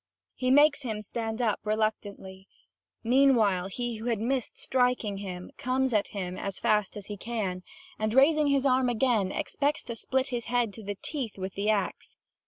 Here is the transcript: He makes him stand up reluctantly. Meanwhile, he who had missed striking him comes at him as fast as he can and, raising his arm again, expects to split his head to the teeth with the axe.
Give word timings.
He 0.33 0.49
makes 0.49 0.81
him 0.81 1.03
stand 1.03 1.43
up 1.43 1.59
reluctantly. 1.63 2.47
Meanwhile, 3.03 3.67
he 3.67 3.97
who 3.97 4.05
had 4.05 4.17
missed 4.19 4.57
striking 4.57 5.17
him 5.17 5.51
comes 5.59 5.93
at 5.93 6.07
him 6.07 6.39
as 6.39 6.57
fast 6.57 6.97
as 6.97 7.05
he 7.05 7.17
can 7.17 7.61
and, 7.99 8.11
raising 8.11 8.47
his 8.47 8.65
arm 8.65 8.89
again, 8.89 9.31
expects 9.31 9.83
to 9.83 9.95
split 9.95 10.29
his 10.29 10.45
head 10.45 10.73
to 10.73 10.83
the 10.83 10.95
teeth 11.03 11.37
with 11.37 11.53
the 11.53 11.69
axe. 11.69 12.15